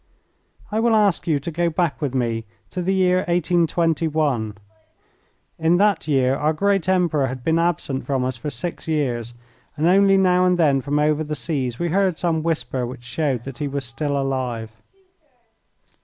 I 0.71 0.79
will 0.79 0.95
ask 0.95 1.27
you 1.27 1.37
to 1.39 1.51
go 1.51 1.69
back 1.69 2.01
with 2.01 2.15
me 2.15 2.45
to 2.71 2.81
the 2.81 2.91
year 2.95 3.17
1821. 3.27 4.57
In 5.59 5.77
that 5.77 6.07
year 6.07 6.35
our 6.35 6.53
great 6.53 6.89
Emperor 6.89 7.27
had 7.27 7.43
been 7.43 7.59
absent 7.59 8.07
from 8.07 8.25
us 8.25 8.35
for 8.35 8.49
six 8.49 8.87
years, 8.87 9.35
and 9.77 9.85
only 9.85 10.17
now 10.17 10.43
and 10.43 10.57
then 10.57 10.81
from 10.81 10.97
over 10.97 11.23
the 11.23 11.35
seas 11.35 11.77
we 11.77 11.89
heard 11.89 12.17
some 12.17 12.41
whisper 12.41 12.83
which 12.83 13.03
showed 13.03 13.43
that 13.43 13.59
he 13.59 13.67
was 13.67 13.85
still 13.85 14.19
alive. 14.19 14.71